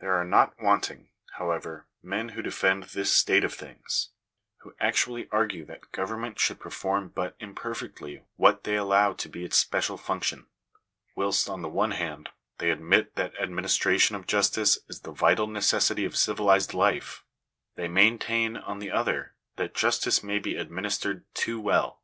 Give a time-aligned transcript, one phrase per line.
[0.00, 4.08] There are not wanting, however, men who defend this state of things—
[4.60, 9.58] who actually argue that government should perform but imperfectly what they allow to be its
[9.58, 10.46] special function.
[11.14, 15.46] Whilst, on the one hand, they admit that administration of jus tice is the vital
[15.46, 17.22] necessity of civilized life,
[17.74, 22.00] they maintain, on the other, that justice may be administered too well